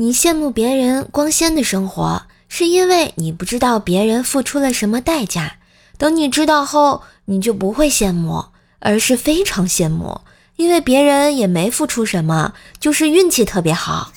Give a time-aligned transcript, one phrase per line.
[0.00, 5.56] 你羡慕别人光鲜的生活，是因为你不知道别人付出了什么代价。
[5.98, 8.46] 等你知道后，你就不会羡慕，
[8.78, 10.22] 而是非常羡慕，
[10.56, 14.10] 因为别人也没付出什么，就是运气特别好。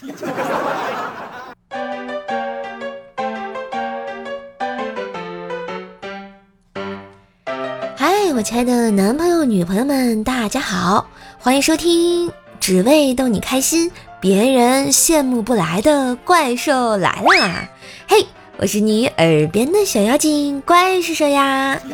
[7.98, 12.32] 嗨，我亲爱的男朋友、女朋友们，大家好，欢迎收听，
[12.62, 13.92] 只为逗你开心，
[14.24, 17.68] 别人羡慕不来的怪兽来啦！
[18.08, 18.26] 嘿。
[18.56, 21.78] 我是你耳边的小妖精，怪兽兽呀！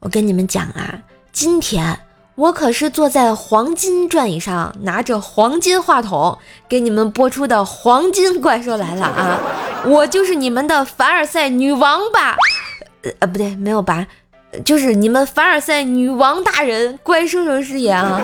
[0.00, 0.98] 我跟你们讲啊，
[1.30, 2.00] 今天
[2.34, 6.36] 我可是坐在黄金转椅上，拿着黄金话筒
[6.68, 9.38] 给你们播出的黄金怪兽来了啊！
[9.86, 12.36] 我就是你们的凡尔赛女王吧？
[13.20, 14.06] 呃，不对，没有吧？
[14.64, 18.22] 就是你们凡尔赛女王大人怪兽兽师爷啊！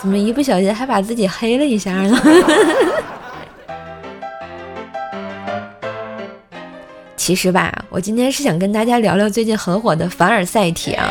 [0.00, 2.16] 怎么一不小心还把自己黑了一下呢？
[7.16, 11.10] 其实吧，我今天是想跟大家聊聊最近很火的凡尔赛体啊。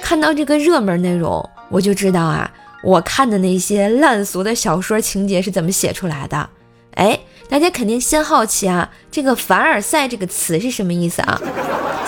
[0.00, 2.50] 看到这个热门内容，我就知道啊，
[2.82, 6.48] 我看的那些烂俗的小说情节是怎么写出来的。
[6.94, 11.38] 哎，大家肯定先好奇啊，这个凡尔赛这个词是什么意思啊？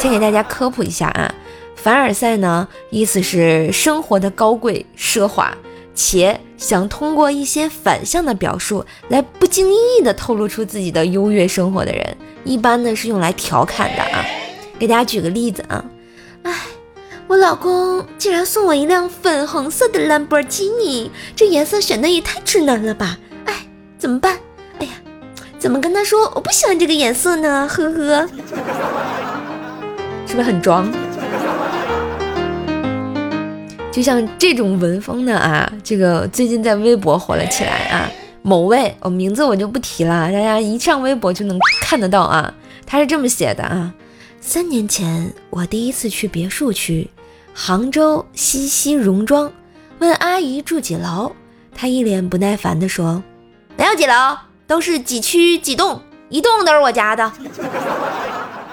[0.00, 1.30] 先给大家科普一下啊。
[1.76, 5.54] 凡尔赛呢，意思是生活的高贵奢华，
[5.94, 14.24] 且想通过一些反向的表述来不经意的透露出自己的优越生活的人，一般呢是用来调侃的啊。
[14.78, 15.84] 给大家举个例子啊，
[16.44, 16.54] 哎，
[17.26, 23.18] 我老公竟然送我一辆粉红色的兰博基尼，这颜色选的也太直男了吧？
[23.44, 23.66] 哎，
[23.98, 24.38] 怎么办？
[24.78, 24.92] 哎呀，
[25.58, 27.68] 怎么跟他说我不喜欢这个颜色呢？
[27.70, 28.28] 呵呵，
[30.30, 30.88] 是不是很装？
[33.90, 38.08] 就像这种文风的啊，这个最近在微博火了起来啊。
[38.40, 42.54] 某位，我名字我就不提了，大家一上微博就能看得到啊。
[42.86, 43.92] 他是这么写的啊：
[44.40, 47.10] 三年前，我第一次去别墅区，
[47.52, 49.50] 杭州西溪戎庄，
[49.98, 51.32] 问阿姨住几楼，
[51.74, 53.20] 她一脸不耐烦地说
[53.76, 54.36] ：“没有几楼，
[54.68, 57.32] 都是几区几栋，一栋都是我家的。”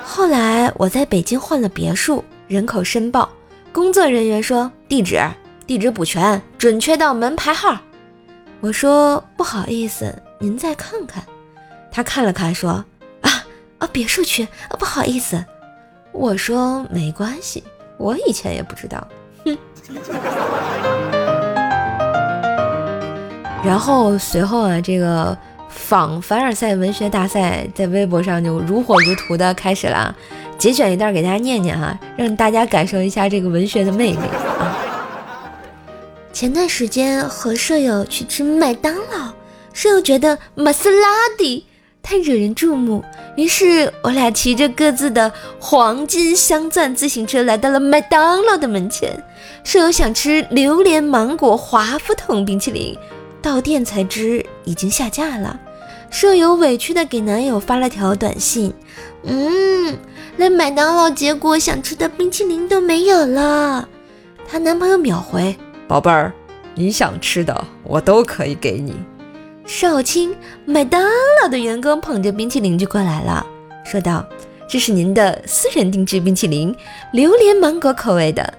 [0.09, 3.29] 后来我在北京换了别墅，人口申报。
[3.73, 5.19] 工作人员说：“地址，
[5.67, 7.77] 地址补全，准确到门牌号。”
[8.61, 11.21] 我说：“不好意思，您再看看。”
[11.91, 12.83] 他看了看，说
[13.19, 13.45] ：“啊
[13.79, 15.43] 啊，别墅区啊，不好意思。”
[16.13, 17.61] 我说：“没关系，
[17.97, 19.05] 我以前也不知道。”
[19.43, 19.57] 哼。
[23.61, 25.37] 然后随后啊，这个
[25.77, 30.13] 仿凡尔赛文学大赛在微博上就如火如荼的开始了。
[30.57, 34.75] 节选一段给大家念念哈，让大家感受一下这个文学的魅力啊。
[36.33, 39.33] 前段时间和舍友去吃麦当劳，
[39.71, 41.65] 舍友觉得玛莎拉蒂
[42.01, 43.03] 太惹人注目，
[43.35, 49.23] 于是我俩骑着各自的黄金镶钻自行车来到了麦当劳的门前。
[49.63, 52.97] 舍友想吃榴莲芒果华夫桶冰淇淋，
[53.41, 55.59] 到店才知已经下架了。
[56.09, 58.73] 舍友委屈的给男友发了条短信，
[59.23, 59.97] 嗯。
[60.37, 63.89] 连麦当劳，结果想吃的冰淇淋都没有了。
[64.47, 65.57] 她男朋友秒回
[65.89, 66.31] ：“宝贝儿，
[66.75, 68.95] 你想吃的我都可以给你。”
[69.65, 71.03] 少卿，麦当
[71.41, 73.43] 劳的员工捧着冰淇淋就过来了，
[73.83, 74.23] 说道
[74.69, 76.75] ：“这是您的私人定制冰淇淋，
[77.13, 78.53] 榴莲芒果口味的。”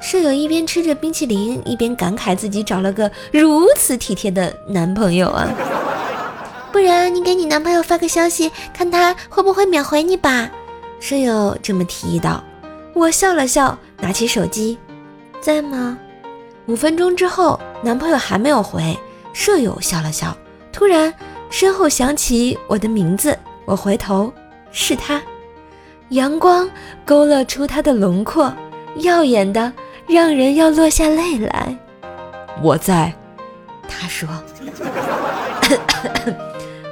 [0.00, 5.48] 舍友一边吃着冰淇淋，一边感慨自己找了个如此体贴的男朋友啊！
[6.72, 10.50] 不然你给你男朋友发个消息，看他会不会秒回你吧。
[11.00, 12.42] 舍友这么提议道，
[12.94, 14.78] 我笑了笑，拿起手机，
[15.40, 15.98] 在吗？
[16.66, 18.96] 五分钟之后，男朋友还没有回，
[19.32, 20.36] 舍友笑了笑，
[20.72, 21.12] 突然
[21.48, 24.32] 身后响起我的名字，我回头，
[24.70, 25.20] 是他，
[26.10, 26.70] 阳光
[27.04, 28.52] 勾勒出他的轮廓，
[28.96, 29.72] 耀眼的
[30.06, 31.76] 让人要落下泪来。
[32.62, 33.12] 我在，
[33.88, 34.28] 他说，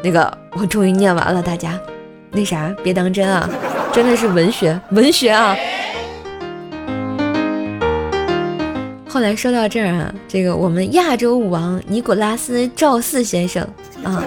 [0.02, 1.78] 那个我终于念完了，大家，
[2.30, 3.48] 那啥别当真啊。
[3.90, 5.56] 真的是文学，文学啊！
[9.08, 13.66] 后来说到这儿啊，这个我们亚洲舞王尼古拉斯赵四先生
[14.04, 14.22] 啊，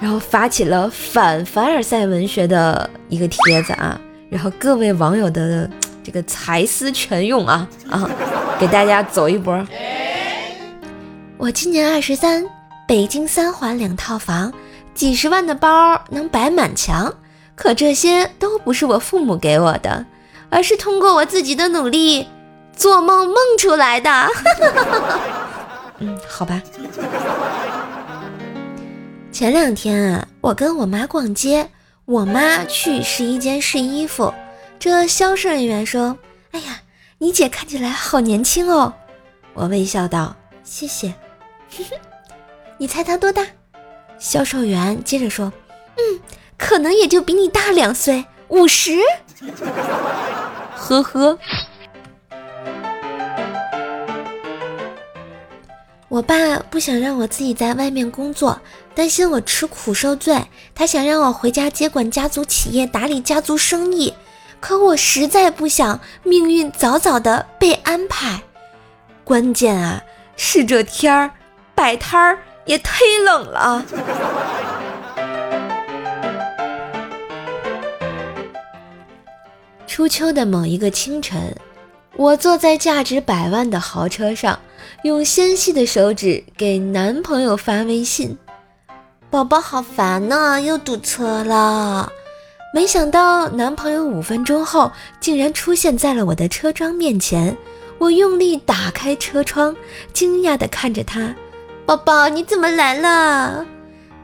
[0.00, 4.00] 然后发起了反凡尔赛文学的一个帖子啊，
[4.30, 5.70] 然后各位网友的
[6.02, 8.10] 这个才思泉涌啊啊，
[8.58, 9.64] 给大家走一波。
[11.36, 12.42] 我今年二十三，
[12.88, 14.50] 北京三环两套房，
[14.94, 17.14] 几十万的包能摆满墙。
[17.54, 20.06] 可这些都不是我父母给我的，
[20.48, 22.26] 而是通过我自己的努力
[22.74, 24.10] 做梦梦出来的。
[26.00, 26.62] 嗯，好吧。
[29.30, 31.68] 前两天啊，我跟我妈逛街，
[32.06, 34.32] 我妈去试衣间试衣服，
[34.78, 36.16] 这销售人员说
[36.52, 36.80] ：“哎呀，
[37.18, 38.94] 你姐看起来好年轻哦。”
[39.52, 41.12] 我微笑道：“谢谢。”
[42.78, 43.44] 你猜他多大？
[44.18, 45.52] 销售员接着说
[45.98, 46.20] ：“嗯，
[46.56, 48.98] 可能也就比你大两岁，五十。”
[50.76, 51.38] 呵呵。
[56.08, 58.60] 我爸不想让我自己在外面工作，
[58.94, 60.40] 担心我吃苦受罪，
[60.74, 64.14] 他想让我回家接管家族企业，打理家族生意。
[64.60, 68.40] 可我实在不想命运早早的被安排。
[69.22, 70.02] 关键啊，
[70.36, 71.30] 是这天儿
[71.74, 73.84] 摆摊儿也忒冷了。
[79.86, 81.56] 初秋的某一个清晨，
[82.14, 84.60] 我坐在价值百万的豪车上。
[85.02, 88.36] 用纤细的手指给男朋友发微信，
[89.30, 92.10] 宝宝好烦呢，又堵车了。
[92.74, 97.56] 没想到男朋友五分钟后竟然出现在了我的车窗面前。
[97.98, 99.74] 我用力打开车窗，
[100.12, 101.34] 惊讶地看着他，
[101.88, 103.64] 宝宝你怎么来了？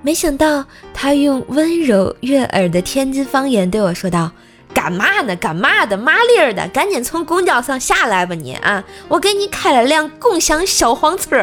[0.02, 4.30] 没想到他用温柔悦耳的天津方言对我说道。
[4.74, 5.34] 干嘛呢？
[5.36, 5.96] 干嘛的？
[5.96, 8.34] 麻利儿的，赶紧从公交上下来吧！
[8.34, 11.42] 你啊，我给你开了辆共享小黄车。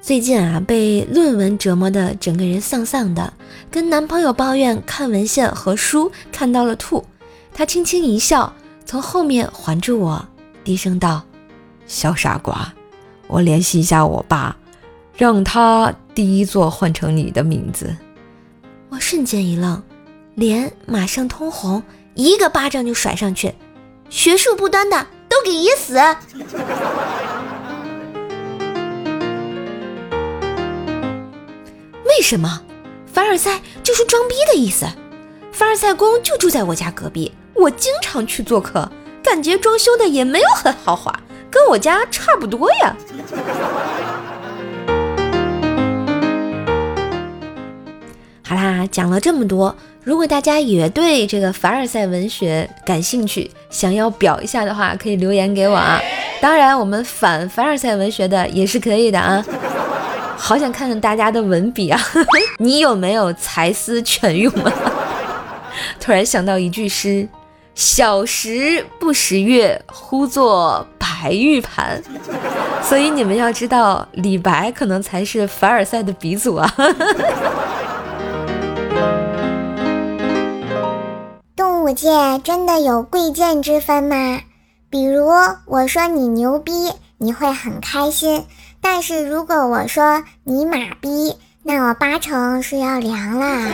[0.00, 3.34] 最近啊，被论文折磨的整个人丧丧的，
[3.70, 7.04] 跟男朋友抱怨看文献和书看到了吐。
[7.52, 8.54] 他轻轻一笑，
[8.86, 10.26] 从后面环住我，
[10.64, 11.22] 低声道
[11.86, 12.72] ：“小傻瓜，
[13.26, 14.56] 我联系一下我爸，
[15.14, 17.94] 让他第一座换成你的名字。”
[18.88, 19.82] 我瞬间一愣，
[20.34, 21.82] 脸马上通红，
[22.14, 23.54] 一个巴掌就甩上去。
[24.08, 25.94] 学术不端的都给噎死！
[32.06, 32.62] 为什么？
[33.06, 34.86] 凡尔赛就是装逼的意思。
[35.52, 38.90] 凡尔赛宫就住在我家隔壁，我经常去做客，
[39.24, 41.10] 感觉装修的也没有很豪华，
[41.50, 42.94] 跟我家差不多呀。
[48.46, 49.74] 好啦，讲了这么多，
[50.04, 55.98] 如果大家也对这个凡尔赛文学感兴趣，想要表一下的话，可以留言给我啊。
[56.42, 59.42] 当然，我们反凡尔赛文学的也是可以的啊。
[60.36, 61.98] 好想看看大家的文笔啊，
[62.58, 64.72] 你有没有才思泉涌啊？
[65.98, 67.26] 突然想到一句诗
[67.74, 72.02] ：“小时不识月，呼作白玉盘。”
[72.82, 76.74] 所以你们要知道，李白可能才是凡尔赛的鼻祖啊。
[81.56, 82.10] 动物界
[82.42, 84.40] 真的有贵贱之分吗？
[84.90, 85.26] 比如
[85.66, 86.72] 我说你牛逼，
[87.18, 88.42] 你会很开心；
[88.80, 93.66] 但是如果我说你马逼，那我八成是要凉啦。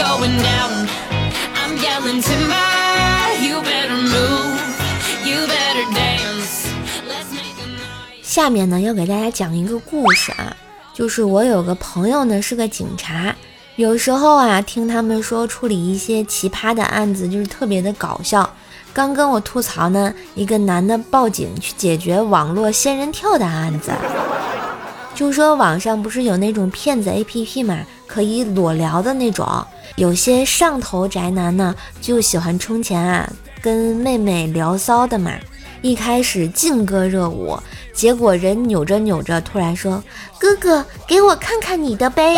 [0.00, 0.88] Going down.
[1.60, 4.60] I'm yelling timberyou better move.
[5.28, 6.54] You better dance.
[7.06, 10.56] Let's make a night 下面呢要给大家讲一个故事啊。
[10.94, 13.34] 就是我有个朋友呢是个警察。
[13.76, 18.48] 有时候啊听他们说处理一些奇葩的案子就是特别的搞笑。
[18.94, 23.92] 刚跟我吐槽呢一个男的报警去解决网络仙人跳的案子。
[25.14, 27.78] 就说网上不是有那种骗子 app 嘛
[28.12, 29.46] 可以裸聊的那种，
[29.94, 35.30] 有些上头宅男呢就喜欢充钱啊，跟妹妹聊骚的嘛。
[35.80, 37.56] 一开始劲歌热舞，
[37.94, 40.02] 结果人扭着扭着，突然说
[40.38, 42.34] ：“哥哥，给我看看你的呗。”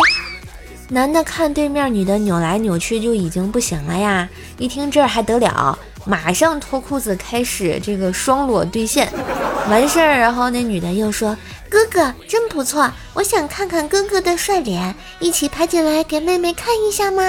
[0.89, 4.29] 男的看对面女的扭来扭去，就已经不行了呀。
[4.59, 9.11] 一听这还得了，马上脱裤子开始这个双裸对线。
[9.69, 11.35] 完事儿，然后那女的又说
[11.73, 17.23] ：“哥哥真不错，我想看看哥哥的帅脸，一起拍进来给妹妹看一下吗？”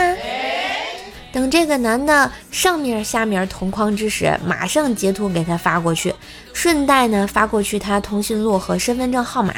[1.32, 6.14] 等这个男的上面下面同框之时，马上截图给他发过去，
[6.52, 9.54] 顺带呢发过去他通讯录和身份证号码。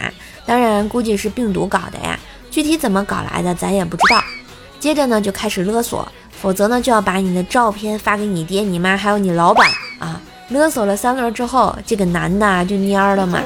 [0.47, 2.16] 当然，估计是病毒搞的呀，
[2.49, 4.23] 具体怎么搞来的咱也不知道。
[4.78, 6.07] 接着呢就开始勒索，
[6.40, 10.21] 否则呢就要把你的照片发给你爹、你妈还有你老板啊。
[10.50, 13.43] 勒索了三轮之后，这个男的就蔫儿了嘛。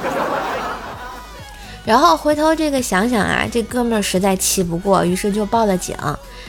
[1.84, 5.96] 然后回头这个想想啊，这哥们儿实在气不过，于是就报了警。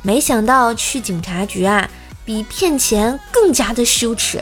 [0.04, 1.90] 没想到去警察局啊，
[2.26, 4.42] 比骗钱更加的羞耻。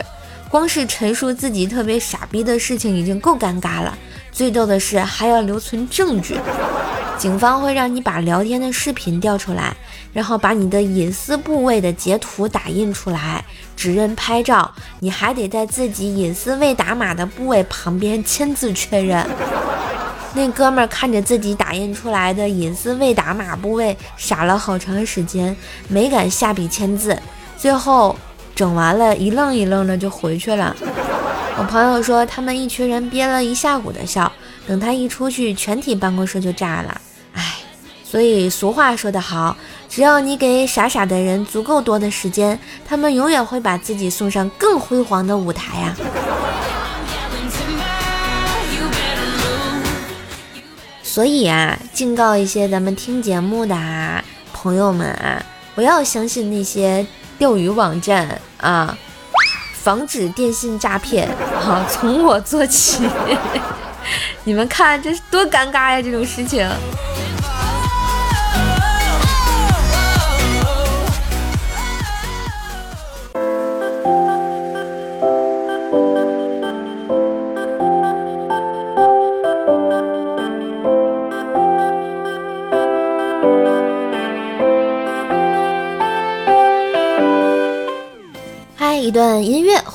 [0.49, 3.95] 光是陈述自己特别傻逼的事情已经够尴尬了，
[4.31, 6.39] 最逗的是还要留存证据。
[7.19, 9.75] 警方会让你把聊天的视频调出来，
[10.11, 19.23] 然后把你的隐私部位的截图打印出来，指认拍照，你还得在自己隐私未打码的部位旁边签字确认。
[20.33, 25.55] 那哥们儿看着自己打印出来的隐私未打码部位，傻了好长时间，
[25.87, 27.17] 没敢下笔签字。
[27.57, 28.15] 最后
[28.55, 30.75] 整完了，一愣一愣的就回去了。
[31.57, 34.31] 我朋友说，他们一群人憋了一下午的笑，
[34.67, 37.01] 等他一出去，全体办公室就炸了。
[37.33, 37.55] 唉，
[38.03, 39.57] 所以俗话说得好，
[39.89, 42.57] 只要你给傻傻的人足够多的时间，
[42.87, 45.95] 他们永远会把自己送上更辉煌的舞台呀。
[51.19, 54.23] 所以啊，警告一些咱们听节目的啊
[54.53, 55.43] 朋友们啊，
[55.75, 57.05] 不要相信那些
[57.37, 58.97] 钓鱼网站啊，
[59.73, 61.27] 防止电信诈骗。
[61.27, 63.03] 啊， 从我做起。
[64.45, 66.01] 你们看，这是多尴尬呀！
[66.01, 66.65] 这种事情。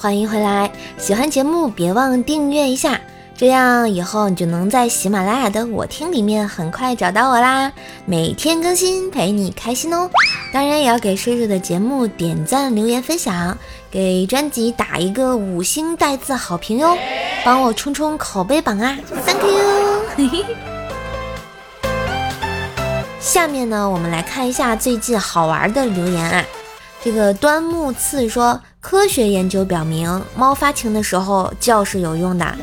[0.05, 0.71] 欢迎回来！
[0.99, 3.01] 喜欢节目别忘订阅一下。
[3.35, 7.73] 这样以后你就能在喜马拉雅的我听里面很快找到我啦，
[8.05, 10.11] 每天更新陪你开心哦。
[10.53, 13.57] 当然也要给叔叔的节目点赞、留言、分享，
[13.91, 16.99] 给专辑打一个五星带字好评哟，
[17.43, 19.43] 帮我冲冲口碑榜啊！Thank
[20.19, 20.29] you。
[23.19, 26.45] 下面呢，我们来看一下最近好玩的留言啊。
[27.03, 32.55] 这个端木刺说，科学研究表明，猫发情的时候叫是有用的。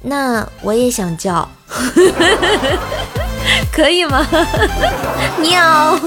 [0.00, 1.46] 那我也想叫，
[3.74, 4.24] 可以吗？
[5.42, 5.98] 喵。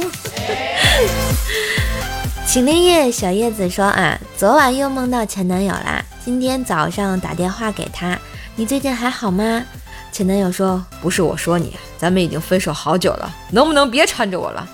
[2.48, 8.18] 晴天叶小叶子说啊，昨晚又梦到前男友啦，今天早上打电话给他，
[8.56, 9.66] 你最近还好吗？
[10.14, 14.66] 前男友说，不是我说你，咱们已经分手好久了，能不能别缠着我了？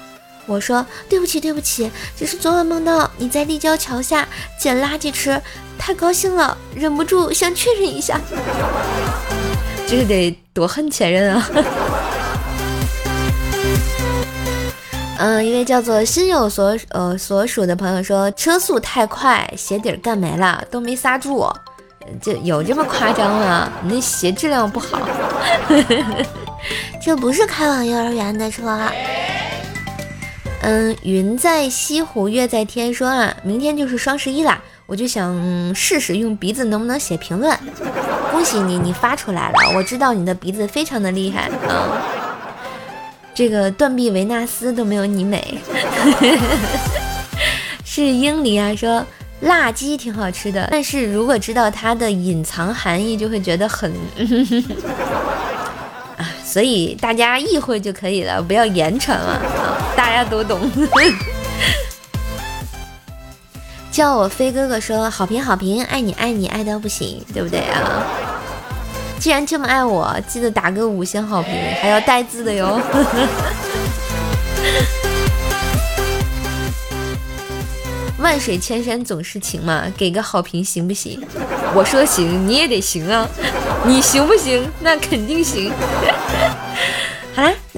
[0.48, 4.27] 我说对不起对不起，只是昨晚梦到你在立交桥下
[4.60, 5.39] 捡垃圾吃。
[5.77, 8.20] 太高兴了，忍不住想确认一下，
[9.88, 11.50] 这是得多恨前任啊！
[15.20, 21.48] 嗯， 一位叫做心有所呃所属的朋友说，车速太快，鞋底干没了，都没刹住，
[22.22, 23.72] 这有这么夸张吗？
[23.84, 25.00] 你那鞋质量不好，
[27.06, 28.63] 这不是开往幼儿园的车。
[30.62, 34.62] 嗯，云在西湖，月在天，说啊，明天就是双十一啦。
[34.86, 37.56] 我就想试试用鼻子能不能写评论，
[38.32, 39.56] 恭喜你，你发出来了。
[39.76, 42.02] 我知道你的鼻子非常的厉害啊，
[43.36, 45.60] 这个断臂维纳斯都没有你美。
[47.84, 49.06] 是英里啊，说
[49.42, 53.92] 辣鸡挺好吃的，但是如果知道它的隐藏含义，就会觉得很
[56.16, 59.42] 啊，所以大家意会就可以了，不要言传了啊，
[60.08, 60.72] 大家都懂。
[63.92, 68.06] 叫我飞哥哥说好评好评，爱你爱你爱到不行，对不对啊？
[69.20, 72.80] 既然这么爱我，记得打个五星好评，还要带字的哟。
[78.20, 81.22] 万水千山总是情嘛，给个好评行不行？
[81.76, 83.28] 我说行，你也得行啊。
[83.84, 84.72] 你行不行？
[84.80, 85.70] 那肯定行。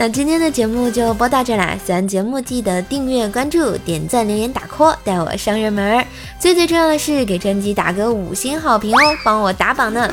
[0.02, 1.78] 那今天的节目就播到这啦！
[1.86, 6.06] 喜欢节目记得订阅、关注、点赞、留言、打 call，带我上热门。
[6.40, 10.10] 最最重要的是给专辑打个五星好评哦，帮我打榜呢。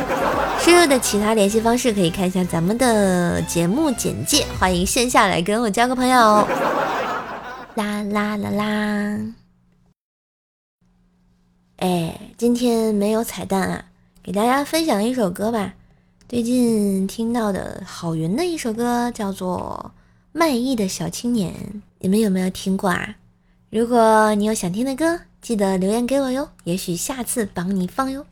[0.59, 4.45] 输入的其他联系方式可以看一下咱们的节目简介。
[4.59, 6.19] 欢迎线下来跟我交个朋友。
[7.76, 9.21] 啦啦啦啦！
[11.76, 13.85] 哎，今天没有彩蛋啊，
[14.21, 15.75] 给大家分享一首歌吧。
[16.28, 19.92] 最近听到的郝云的一首歌叫做
[20.33, 21.54] 《卖艺的小青年》，
[22.00, 23.14] 你们有没有听过啊？
[23.71, 28.26] 如果你有想听的歌，记得留言给我哟，也许下次帮你放哟。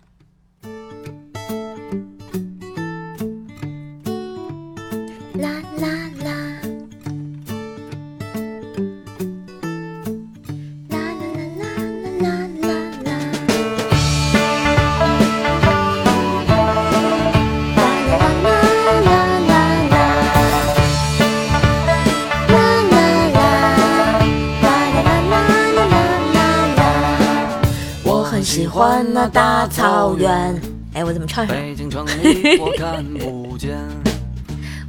[29.24, 30.54] 那大草原。
[30.92, 31.56] 哎，我怎么唱上？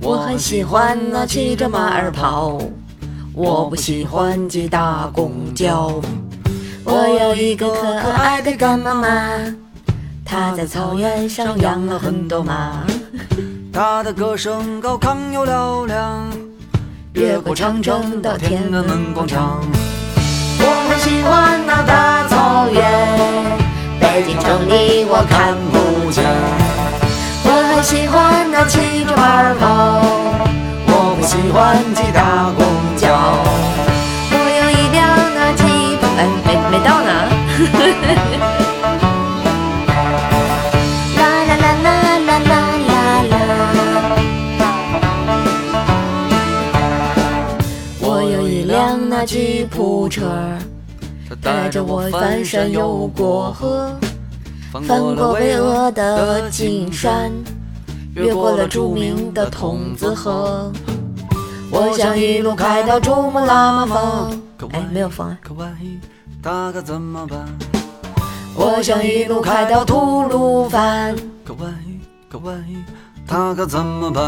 [0.01, 2.60] 我很喜欢那骑着马儿跑，
[3.34, 6.01] 我不喜欢挤大公交。
[6.84, 9.08] 我有一个可爱的干妈妈，
[10.25, 12.84] 她在草原上养了很多马。
[13.72, 16.30] 她的歌声高亢又嘹亮，
[17.13, 19.62] 越过长城到天安门广场。
[20.60, 22.84] 我很喜欢那大草原，
[24.15, 26.24] 在城里我看不见。
[27.43, 29.65] 我很喜欢那骑着马跑，
[30.88, 32.63] 我不喜欢挤大公
[32.95, 33.03] 交。
[34.31, 35.03] 我有一辆
[35.36, 35.63] 那吉
[36.00, 37.12] 普，哎，没没到呢。
[41.17, 41.19] 啦
[41.50, 42.55] 啦啦啦啦啦
[42.88, 42.95] 啦
[43.31, 43.36] 啦！
[48.00, 50.22] 我有一辆那吉普车。
[51.27, 53.91] 它带着我翻山又过河，
[54.72, 57.32] 翻过巍峨的金山，
[58.13, 60.72] 越过了著名的筒子河。
[61.72, 64.41] 我想一路开到珠穆朗玛峰。
[64.72, 65.38] 哎，没有风啊。
[66.44, 67.39] 他可怎么办？
[68.55, 71.15] 我想一路开到吐鲁番。
[71.44, 72.00] 可万一，
[72.32, 72.77] 可万一，
[73.27, 74.24] 他可怎么办？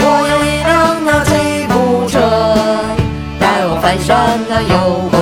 [0.00, 1.30] 我有一辆那吉
[1.68, 2.18] 普车，
[3.38, 5.18] 带我翻山那又过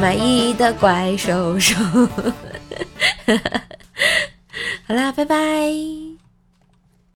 [0.00, 1.74] 满意的怪兽兽。
[4.86, 6.07] 好啦，拜拜。